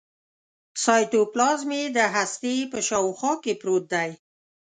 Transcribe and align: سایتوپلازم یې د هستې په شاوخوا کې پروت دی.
سایتوپلازم 0.83 1.69
یې 1.79 1.83
د 1.97 1.99
هستې 2.15 2.53
په 2.71 2.79
شاوخوا 2.87 3.33
کې 3.43 3.53
پروت 3.61 3.85
دی. 3.93 4.09